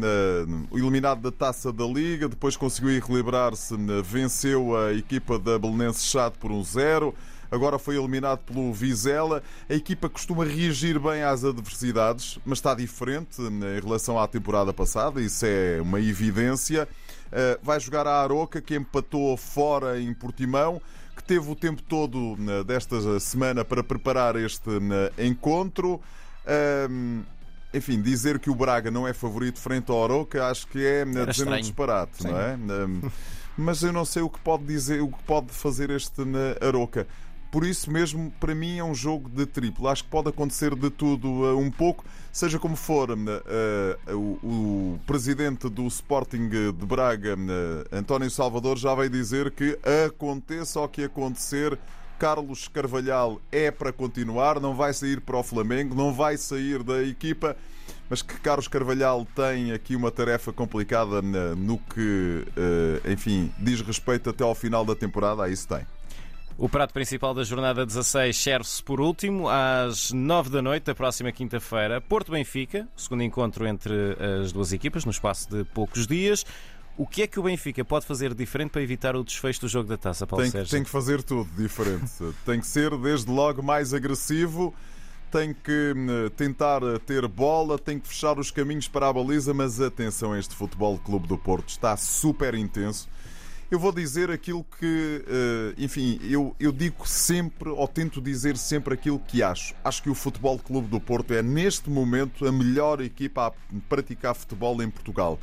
O 0.71 0.77
eliminado 0.77 1.19
da 1.19 1.31
taça 1.31 1.73
da 1.73 1.85
Liga, 1.85 2.29
depois 2.29 2.55
conseguiu 2.55 2.95
equilibrar-se, 2.95 3.75
venceu 4.05 4.77
a 4.77 4.93
equipa 4.93 5.37
da 5.37 5.59
Belenense 5.59 6.05
Chade 6.05 6.37
por 6.39 6.49
um 6.49 6.63
zero. 6.63 7.13
Agora 7.51 7.77
foi 7.77 7.97
eliminado 7.97 8.39
pelo 8.39 8.71
Vizela. 8.71 9.43
A 9.69 9.73
equipa 9.73 10.07
costuma 10.07 10.45
reagir 10.45 10.97
bem 10.97 11.23
às 11.23 11.43
adversidades, 11.43 12.39
mas 12.45 12.59
está 12.59 12.73
diferente 12.73 13.41
em 13.41 13.81
relação 13.81 14.17
à 14.17 14.27
temporada 14.27 14.71
passada, 14.73 15.21
isso 15.21 15.45
é 15.45 15.81
uma 15.81 15.99
evidência. 15.99 16.87
Eh, 17.31 17.59
vai 17.61 17.79
jogar 17.79 18.07
a 18.07 18.21
Aroca, 18.21 18.61
que 18.61 18.75
empatou 18.75 19.35
fora 19.35 19.99
em 19.99 20.13
Portimão 20.13 20.81
que 21.17 21.23
teve 21.23 21.49
o 21.49 21.55
tempo 21.55 21.81
todo 21.81 22.37
né, 22.37 22.63
desta 22.63 23.19
semana 23.19 23.65
para 23.65 23.83
preparar 23.83 24.35
este 24.35 24.69
né, 24.79 25.09
encontro. 25.17 25.99
enfim, 27.73 28.01
dizer 28.01 28.39
que 28.39 28.49
o 28.49 28.55
Braga 28.55 28.89
não 28.89 29.07
é 29.07 29.13
favorito 29.13 29.59
frente 29.59 29.91
ao 29.91 29.97
Oroca 29.97 30.47
acho 30.47 30.67
que 30.67 30.85
é 30.85 31.03
né, 31.03 31.25
dizer 31.25 31.47
um 31.47 31.57
disparate, 31.57 32.23
Sim. 32.23 32.29
não 32.29 32.39
é? 32.39 32.57
mas 33.57 33.81
eu 33.81 33.91
não 33.91 34.05
sei 34.05 34.21
o 34.21 34.29
que 34.29 34.39
pode 34.39 34.63
dizer, 34.65 35.01
o 35.01 35.09
que 35.09 35.23
pode 35.23 35.51
fazer 35.51 35.89
este 35.89 36.21
Aroca. 36.61 37.07
Por 37.51 37.65
isso 37.65 37.89
mesmo, 37.89 38.31
para 38.39 38.53
mim, 38.53 38.77
é 38.77 38.83
um 38.83 38.93
jogo 38.93 39.29
de 39.29 39.45
triplo. 39.45 39.87
Acho 39.87 40.03
que 40.03 40.09
pode 40.09 40.29
acontecer 40.29 40.75
de 40.75 40.89
tudo 40.89 41.27
uh, 41.27 41.57
um 41.57 41.71
pouco. 41.71 42.03
Seja 42.31 42.59
como 42.59 42.75
for, 42.75 43.09
uh, 43.11 44.13
o, 44.13 44.19
o, 44.43 44.99
presidente 45.07 45.69
do 45.69 45.87
Sporting 45.87 46.49
de 46.49 46.85
Braga, 46.85 47.35
António 47.91 48.29
Salvador, 48.29 48.77
já 48.77 48.93
veio 48.93 49.09
dizer 49.09 49.51
que 49.51 49.79
aconteça 50.05 50.79
o 50.81 50.87
que 50.87 51.05
acontecer, 51.05 51.79
Carlos 52.19 52.67
Carvalhal 52.67 53.39
é 53.51 53.71
para 53.71 53.93
continuar, 53.93 54.59
não 54.59 54.75
vai 54.75 54.93
sair 54.93 55.21
para 55.21 55.37
o 55.37 55.43
Flamengo, 55.43 55.95
não 55.95 56.13
vai 56.13 56.37
sair 56.37 56.83
da 56.83 57.01
equipa, 57.03 57.55
mas 58.09 58.21
que 58.21 58.39
Carlos 58.39 58.67
Carvalhal 58.67 59.25
tem 59.35 59.71
aqui 59.71 59.95
uma 59.95 60.11
tarefa 60.11 60.51
complicada 60.51 61.21
no 61.21 61.77
que, 61.77 62.45
enfim, 63.11 63.51
diz 63.59 63.81
respeito 63.81 64.29
até 64.29 64.43
ao 64.43 64.55
final 64.55 64.83
da 64.83 64.95
temporada, 64.95 65.43
aí 65.43 65.55
se 65.55 65.67
tem. 65.67 65.85
O 66.59 66.67
prato 66.67 66.91
principal 66.91 67.35
da 67.35 67.43
jornada 67.43 67.85
16 67.85 68.35
serve-se 68.35 68.81
por 68.81 68.99
último 68.99 69.47
às 69.47 70.11
9 70.11 70.49
da 70.49 70.59
noite 70.59 70.85
da 70.85 70.95
próxima 70.95 71.31
quinta-feira. 71.31 72.01
Porto 72.01 72.31
Benfica, 72.31 72.87
segundo 72.97 73.21
encontro 73.21 73.67
entre 73.67 73.93
as 74.41 74.51
duas 74.51 74.73
equipas 74.73 75.05
no 75.05 75.11
espaço 75.11 75.47
de 75.51 75.63
poucos 75.65 76.07
dias. 76.07 76.43
O 76.97 77.05
que 77.05 77.21
é 77.21 77.27
que 77.27 77.39
o 77.39 77.43
Benfica 77.43 77.85
pode 77.85 78.07
fazer 78.07 78.33
diferente 78.33 78.71
para 78.71 78.81
evitar 78.81 79.15
o 79.15 79.23
desfecho 79.23 79.61
do 79.61 79.67
jogo 79.67 79.87
da 79.87 79.97
taça, 79.97 80.25
Paulo 80.25 80.45
tem, 80.45 80.51
Sérgio? 80.51 80.71
Tem 80.71 80.83
que 80.83 80.89
fazer 80.89 81.21
tudo 81.21 81.47
diferente. 81.55 82.11
tem 82.43 82.59
que 82.59 82.65
ser 82.65 82.97
desde 82.97 83.29
logo 83.29 83.61
mais 83.61 83.93
agressivo, 83.93 84.73
tem 85.31 85.53
que 85.53 85.93
hum, 85.95 86.27
tentar 86.35 86.81
ter 87.05 87.27
bola, 87.27 87.77
tem 87.77 87.99
que 87.99 88.07
fechar 88.07 88.39
os 88.39 88.49
caminhos 88.49 88.87
para 88.87 89.07
a 89.07 89.13
baliza, 89.13 89.53
mas 89.53 89.79
atenção, 89.79 90.35
este 90.35 90.55
Futebol 90.55 90.97
Clube 90.97 91.27
do 91.27 91.37
Porto 91.37 91.69
está 91.69 91.95
super 91.95 92.55
intenso 92.55 93.07
eu 93.69 93.79
vou 93.79 93.91
dizer 93.91 94.31
aquilo 94.31 94.65
que, 94.79 95.23
eh, 95.27 95.73
enfim, 95.77 96.19
eu, 96.23 96.55
eu 96.59 96.71
digo 96.71 97.07
sempre, 97.07 97.69
ou 97.69 97.87
tento 97.87 98.21
dizer 98.21 98.55
sempre 98.55 98.93
aquilo 98.93 99.19
que 99.19 99.43
acho. 99.43 99.75
Acho 99.83 100.01
que 100.01 100.09
o 100.09 100.15
Futebol 100.15 100.57
Clube 100.57 100.87
do 100.87 100.99
Porto 100.99 101.33
é, 101.33 101.43
neste 101.43 101.89
momento, 101.89 102.47
a 102.47 102.51
melhor 102.51 103.01
equipa 103.01 103.47
a 103.47 103.51
praticar 103.89 104.35
futebol 104.35 104.81
em 104.81 104.89
Portugal. 104.89 105.37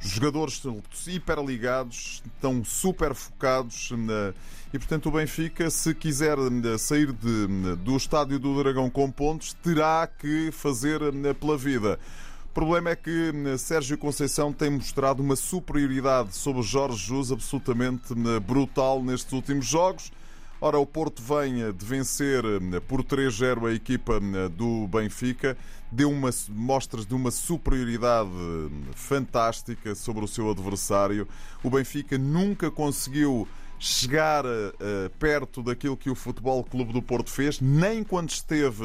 Jogadores 0.00 0.54
estão 0.54 0.82
hiper 1.06 1.38
ligados, 1.38 2.22
estão 2.26 2.62
super 2.64 3.14
focados 3.14 3.90
na... 3.92 4.34
e, 4.72 4.78
portanto, 4.78 5.08
o 5.08 5.12
Benfica, 5.12 5.70
se 5.70 5.94
quiser 5.94 6.36
eh, 6.38 6.76
sair 6.76 7.12
de, 7.12 7.76
do 7.76 7.96
estádio 7.96 8.38
do 8.40 8.60
Dragão 8.62 8.90
com 8.90 9.10
pontos, 9.10 9.54
terá 9.62 10.06
que 10.06 10.50
fazer 10.50 11.00
eh, 11.02 11.32
pela 11.32 11.56
vida. 11.56 12.00
O 12.54 12.62
problema 12.64 12.90
é 12.90 12.94
que 12.94 13.32
hum, 13.34 13.58
Sérgio 13.58 13.98
Conceição 13.98 14.52
tem 14.52 14.70
mostrado 14.70 15.20
uma 15.20 15.34
superioridade 15.34 16.36
sobre 16.36 16.62
Jorge 16.62 17.04
Jesus 17.04 17.32
absolutamente 17.32 18.12
hum, 18.12 18.38
brutal 18.38 19.02
nestes 19.02 19.32
últimos 19.32 19.66
jogos. 19.66 20.12
Ora, 20.60 20.78
o 20.78 20.86
Porto 20.86 21.20
vem 21.20 21.72
de 21.72 21.84
vencer 21.84 22.44
por 22.86 23.02
3-0 23.02 23.68
a 23.68 23.74
equipa 23.74 24.20
do 24.50 24.86
Benfica, 24.86 25.58
deu 25.90 26.08
uma, 26.08 26.30
mostras 26.50 27.04
de 27.04 27.12
uma 27.12 27.32
superioridade 27.32 28.30
fantástica 28.94 29.96
sobre 29.96 30.24
o 30.24 30.28
seu 30.28 30.48
adversário. 30.48 31.26
O 31.60 31.68
Benfica 31.68 32.16
nunca 32.16 32.70
conseguiu 32.70 33.48
chegar 33.80 34.44
perto 35.18 35.60
daquilo 35.60 35.96
que 35.96 36.08
o 36.08 36.14
Futebol 36.14 36.62
Clube 36.62 36.92
do 36.92 37.02
Porto 37.02 37.30
fez, 37.30 37.60
nem 37.60 38.04
quando 38.04 38.30
esteve 38.30 38.84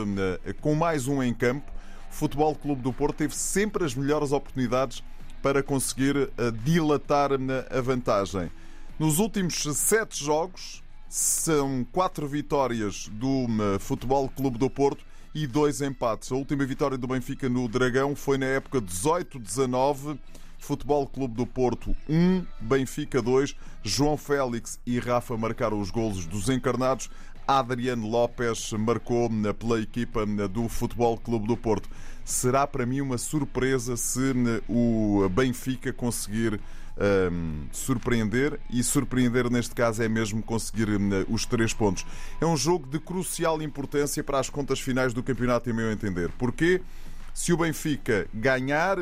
com 0.60 0.74
mais 0.74 1.08
um 1.08 1.22
em 1.22 1.36
campo. 1.36 1.78
Futebol 2.10 2.56
Clube 2.56 2.82
do 2.82 2.92
Porto 2.92 3.18
teve 3.18 3.36
sempre 3.36 3.86
as 3.86 3.96
melhores 3.96 4.32
oportunidades 4.32 5.04
para 5.42 5.63
conseguir 5.63 6.16
eh, 6.38 6.51
dilatar 6.63 7.32
a 7.34 7.82
vantagem. 7.82 8.51
Nos 8.98 9.20
últimos 9.20 9.56
sete 9.56 10.22
jogos, 10.24 10.84
são 11.10 11.86
quatro 11.92 12.28
vitórias 12.28 13.10
do 13.12 13.48
eh, 13.48 13.80
Futebol 13.80 14.30
Clube 14.30 14.58
do 14.58 14.70
Porto 14.70 15.04
e 15.34 15.48
dois 15.48 15.82
empates. 15.82 16.32
A 16.32 16.36
última 16.36 16.66
vitória 16.66 16.98
do 16.98 17.08
Benfica 17.08 17.50
no 17.50 17.68
Dragão 17.68 18.16
foi 18.16 18.38
na 18.38 18.46
época 18.46 18.82
18-19. 18.82 20.20
Futebol 20.60 21.08
Clube 21.08 21.36
do 21.36 21.48
Porto 21.48 21.96
1, 22.08 22.46
Benfica 22.60 23.22
2. 23.22 23.56
João 23.82 24.18
Félix 24.18 24.80
e 24.86 25.00
Rafa 25.00 25.38
marcaram 25.38 25.80
os 25.80 25.89
golos 25.89 26.25
dos 26.25 26.50
encarnados. 26.50 27.10
Adriano 27.58 28.08
Lopes 28.08 28.74
marcou 28.74 29.27
pela 29.58 29.82
equipa 29.82 30.24
do 30.24 30.70
Futebol 30.70 31.18
Clube 31.18 31.48
do 31.48 31.58
Porto. 31.58 31.89
Será 32.24 32.68
para 32.68 32.86
mim 32.86 33.01
uma 33.01 33.18
surpresa 33.18 33.98
se 33.98 34.20
o 34.68 35.27
Benfica 35.29 35.91
conseguir 35.91 36.62
um, 37.32 37.65
surpreender 37.72 38.60
e 38.70 38.84
surpreender 38.84 39.50
neste 39.50 39.74
caso 39.74 40.03
é 40.03 40.08
mesmo 40.08 40.44
conseguir 40.44 40.89
os 41.27 41.44
três 41.44 41.74
pontos. 41.74 42.06
É 42.39 42.46
um 42.46 42.56
jogo 42.56 42.86
de 42.86 43.00
crucial 43.00 43.60
importância 43.63 44.24
para 44.24 44.39
as 44.39 44.48
contas 44.48 44.79
finais 44.79 45.12
do 45.12 45.24
campeonato, 45.24 45.72
em 45.72 45.74
meu 45.74 45.91
entender. 45.91 46.29
Porque 46.38 46.84
se 47.34 47.51
o 47.51 47.58
Benfica 47.58 48.27
ganhar, 48.32 48.98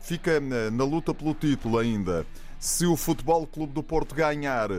fica 0.00 0.40
na, 0.40 0.72
na 0.72 0.84
luta 0.84 1.14
pelo 1.14 1.34
título 1.34 1.78
ainda. 1.78 2.26
Se 2.58 2.84
o 2.84 2.96
Futebol 2.96 3.46
Clube 3.46 3.72
do 3.72 3.82
Porto 3.82 4.12
ganhar, 4.12 4.70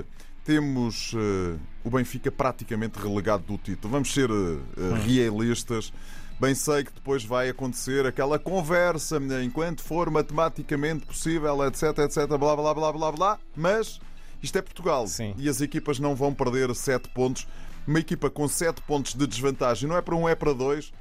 temos 0.47 1.11
uh, 1.11 1.59
o 1.83 1.89
Benfica 1.89 2.31
praticamente 2.31 2.97
relegado 2.97 3.43
do 3.43 3.57
título. 3.57 3.91
Vamos 3.91 4.13
ser 4.13 4.31
uh, 4.31 4.61
realistas. 5.05 5.91
Bem 6.39 6.55
sei 6.55 6.85
que 6.85 6.93
depois 6.93 7.25
vai 7.25 7.49
acontecer 7.49 8.05
aquela 8.05 8.39
conversa, 8.39 9.19
enquanto 9.43 9.83
for 9.83 10.09
matematicamente 10.09 11.05
possível, 11.05 11.65
etc, 11.65 11.97
etc, 11.97 12.27
blá, 12.27 12.55
blá, 12.55 12.73
blá, 12.73 12.93
blá, 12.93 13.11
blá, 13.11 13.39
mas 13.55 13.99
isto 14.41 14.57
é 14.57 14.61
Portugal 14.61 15.05
Sim. 15.07 15.33
e 15.37 15.49
as 15.49 15.59
equipas 15.59 15.99
não 15.99 16.15
vão 16.15 16.33
perder 16.33 16.73
7 16.73 17.09
pontos. 17.09 17.45
Uma 17.85 17.99
equipa 17.99 18.29
com 18.29 18.47
7 18.47 18.81
pontos 18.83 19.15
de 19.15 19.27
desvantagem 19.27 19.89
não 19.89 19.97
é 19.97 20.01
para 20.01 20.15
um, 20.15 20.29
é 20.29 20.35
para 20.35 20.53
dois. 20.53 20.93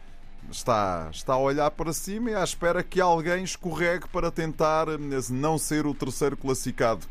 Está, 0.50 1.08
está 1.12 1.34
a 1.34 1.38
olhar 1.38 1.70
para 1.70 1.92
cima 1.92 2.30
e 2.30 2.34
à 2.34 2.42
espera 2.42 2.82
que 2.82 3.00
alguém 3.00 3.44
escorregue 3.44 4.08
para 4.08 4.30
tentar 4.30 4.86
não 5.30 5.56
ser 5.56 5.86
o 5.86 5.94
terceiro 5.94 6.36
classificado 6.36 7.06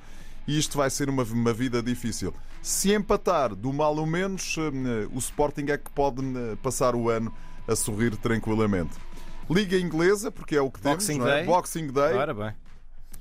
e 0.48 0.58
isto 0.58 0.78
vai 0.78 0.90
ser 0.90 1.10
uma, 1.10 1.24
uma 1.24 1.54
vida 1.54 1.82
difícil. 1.82 2.34
Se 2.62 2.94
empatar 2.94 3.56
do 3.56 3.72
mal 3.72 3.96
ou 3.96 4.06
menos, 4.06 4.56
eh, 4.58 5.08
o 5.14 5.20
Sporting 5.20 5.66
é 5.70 5.78
que 5.78 5.90
pode 5.92 6.22
eh, 6.22 6.58
passar 6.62 6.96
o 6.96 7.10
ano 7.10 7.34
a 7.68 7.76
sorrir 7.76 8.16
tranquilamente. 8.18 8.96
Liga 9.50 9.78
Inglesa, 9.78 10.32
porque 10.32 10.56
é 10.56 10.62
o 10.62 10.72
que 10.72 10.80
Boxing 10.82 11.14
temos, 11.14 11.26
Day. 11.26 11.42
É? 11.42 11.46
Boxing 11.46 11.88
Day. 11.88 12.14
Ora 12.14 12.34
bem. 12.34 12.54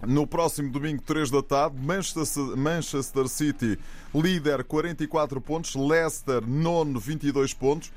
No 0.07 0.27
próximo 0.27 0.71
domingo, 0.71 1.03
3 1.03 1.31
da 1.31 1.43
tarde, 1.43 1.77
Manchester, 1.79 2.57
Manchester 2.57 3.29
City, 3.29 3.79
líder, 4.15 4.65
44 4.65 5.41
pontos. 5.41 5.75
Leicester, 5.75 6.47
nono, 6.47 6.99
22 6.99 7.55
pontos 7.55 7.91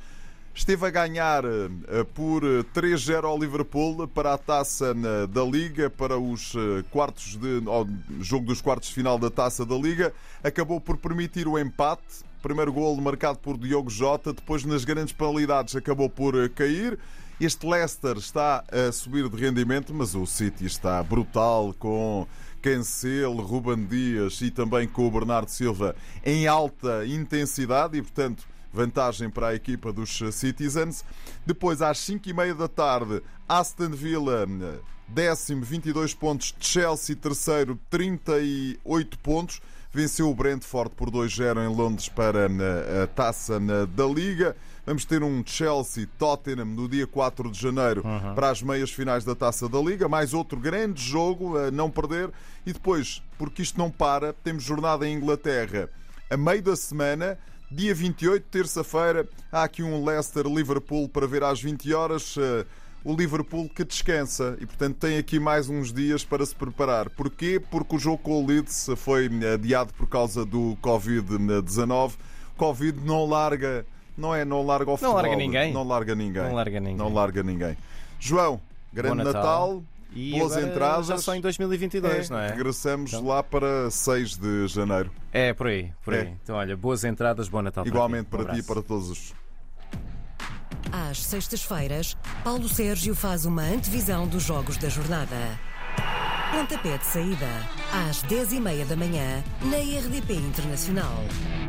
esteve 0.58 0.88
a 0.88 0.90
ganhar 0.90 1.46
eh, 1.46 2.04
por 2.16 2.42
3-0 2.42 3.26
ao 3.26 3.38
Liverpool 3.38 4.08
para 4.08 4.34
a 4.34 4.38
taça 4.40 4.96
eh, 4.98 5.28
da 5.28 5.44
Liga, 5.44 5.88
para 5.88 6.18
os 6.18 6.56
eh, 6.56 6.84
quartos 6.90 7.38
de 7.38 7.62
jogo 8.20 8.48
dos 8.48 8.60
quartos 8.60 8.90
de 8.90 8.96
final 8.96 9.20
da 9.20 9.30
taça 9.30 9.64
da 9.64 9.76
Liga, 9.76 10.12
acabou 10.44 10.82
por 10.82 10.98
permitir 10.98 11.48
o 11.48 11.60
empate. 11.60 12.26
Primeiro 12.42 12.74
gol 12.74 13.00
marcado 13.00 13.38
por 13.38 13.56
Diogo 13.56 13.90
Jota, 13.90 14.34
depois 14.34 14.64
nas 14.64 14.84
grandes 14.84 15.14
penalidades 15.14 15.76
acabou 15.76 16.10
por 16.10 16.50
cair. 16.50 16.98
Este 17.40 17.68
Leicester 17.68 18.18
está 18.18 18.64
a 18.72 18.92
subir 18.92 19.30
de 19.30 19.38
rendimento, 19.38 19.94
mas 19.94 20.16
o 20.16 20.26
City 20.26 20.66
está 20.66 21.04
brutal 21.04 21.72
com 21.78 22.26
Cancelo, 22.64 23.44
Ruben 23.44 23.86
Dias 23.86 24.42
e 24.42 24.50
também 24.50 24.88
com 24.88 25.06
o 25.06 25.12
Bernardo 25.12 25.50
Silva 25.50 25.96
em 26.26 26.48
alta 26.48 27.06
intensidade 27.06 27.96
e, 27.96 28.02
portanto, 28.02 28.44
vantagem 28.78 29.30
para 29.30 29.48
a 29.48 29.56
equipa 29.56 29.92
dos 29.92 30.20
Citizens. 30.32 31.04
Depois, 31.46 31.82
às 31.82 31.98
5 32.00 32.30
e 32.30 32.34
meia 32.34 32.54
da 32.54 32.68
tarde, 32.68 33.24
Aston 33.50 33.90
Villa, 33.90 34.46
décimo, 35.08 35.64
22 35.64 36.14
pontos. 36.14 36.54
Chelsea, 36.60 37.16
terceiro, 37.16 37.80
38 37.90 39.18
pontos. 39.20 39.62
Venceu 39.92 40.30
o 40.30 40.36
Brentford 40.36 40.92
por 40.96 41.10
2-0 41.10 41.66
em 41.66 41.76
Londres 41.76 42.08
para 42.08 42.46
a 43.04 43.08
taça 43.08 43.60
da 43.60 44.06
Liga. 44.06 44.56
Vamos 44.86 45.06
ter 45.06 45.24
um 45.24 45.44
Chelsea-Tottenham 45.44 46.66
no 46.66 46.88
dia 46.88 47.08
4 47.08 47.50
de 47.50 47.60
janeiro 47.60 48.04
uhum. 48.06 48.36
para 48.36 48.52
as 48.52 48.62
meias 48.62 48.92
finais 48.92 49.26
da 49.26 49.34
taça 49.34 49.68
da 49.68 49.80
Liga. 49.80 50.08
Mais 50.08 50.36
outro 50.36 50.60
grande 50.60 51.02
jogo 51.02 51.58
a 51.58 51.72
não 51.72 51.90
perder. 51.90 52.30
E 52.66 52.74
depois, 52.74 53.24
porque 53.40 53.64
isto 53.64 53.78
não 53.78 53.90
para, 53.90 54.34
temos 54.34 54.64
jornada 54.64 55.08
em 55.08 55.16
Inglaterra 55.16 55.90
a 56.30 56.38
meio 56.38 56.62
da 56.62 56.76
semana. 56.76 57.38
Dia 57.70 57.94
28, 57.94 58.46
terça-feira, 58.50 59.28
há 59.52 59.64
aqui 59.64 59.84
um 59.84 60.06
Leicester-Liverpool 60.06 61.10
para 61.10 61.28
ver 61.28 61.44
às 61.44 61.62
20 61.62 61.94
horas. 61.94 62.36
Eh, 62.38 62.66
o 63.04 63.14
Liverpool 63.14 63.68
que 63.68 63.84
descansa 63.84 64.58
e, 64.60 64.66
portanto, 64.66 64.96
tem 64.98 65.18
aqui 65.18 65.38
mais 65.38 65.68
uns 65.70 65.92
dias 65.92 66.24
para 66.24 66.46
se 66.46 66.56
preparar. 66.56 67.10
Porquê? 67.10 67.62
Porque 67.70 67.98
o 67.98 68.00
jogo 68.00 68.20
com 68.20 68.42
o 68.42 68.48
Leeds 68.48 68.90
foi 68.96 69.30
adiado 69.54 69.94
por 69.94 70.08
causa 70.08 70.46
do 70.46 70.78
Covid-19. 70.82 72.14
Covid 72.56 73.00
não 73.06 73.26
larga, 73.26 73.86
não 74.18 74.34
é? 74.34 74.46
Não 74.46 74.66
larga 74.66 74.92
o 74.92 74.98
futebol. 74.98 75.16
Não 75.16 75.22
larga 75.22 75.36
ninguém. 75.36 75.74
Não 75.74 75.84
larga 75.84 76.16
ninguém. 76.16 76.44
Não 76.44 76.54
larga 76.54 76.80
ninguém. 76.80 76.96
Não 76.96 77.14
larga 77.14 77.44
ninguém. 77.44 77.78
João, 78.18 78.62
grande 78.94 79.24
Natal. 79.24 79.34
Natal. 79.34 79.84
E 80.14 80.32
boas 80.32 80.54
agora 80.54 80.68
entradas. 80.72 81.08
Já 81.08 81.18
só 81.18 81.36
em 81.36 81.42
2022, 81.42 82.30
É, 82.30 82.34
não 82.34 82.40
é? 82.40 82.48
Regressamos 82.50 83.14
Então. 83.14 83.26
lá 83.28 83.44
para 83.44 83.90
6 83.92 84.38
de 84.38 84.68
janeiro. 84.68 85.12
É, 85.32 85.54
por 85.54 85.68
aí, 85.68 85.92
por 86.04 86.14
aí. 86.14 86.20
É. 86.22 86.34
Então, 86.44 86.56
olha, 86.56 86.76
boas 86.76 87.04
entradas, 87.04 87.48
bom 87.50 87.62
Natal 87.62 87.86
Igualmente 87.86 88.26
para, 88.30 88.44
para 88.46 88.54
ti. 88.54 88.62
ti 88.62 88.64
e 88.64 88.68
para 88.68 88.82
todos 88.82 89.10
os. 89.10 89.34
Às 90.92 91.22
sextas-feiras, 91.24 92.16
Paulo 92.44 92.68
Sérgio 92.70 93.14
faz 93.14 93.46
uma 93.46 93.62
antevisão 93.64 94.28
dos 94.28 94.44
jogos 94.44 94.78
da 94.78 94.88
jornada. 94.90 95.36
Pontapé 96.52 96.98
de 96.98 97.06
saída, 97.06 97.48
às 98.10 98.24
10h30 98.24 98.86
da 98.86 98.96
manhã, 98.96 99.44
na 99.64 99.78
RDP 99.78 100.34
Internacional. 100.36 101.24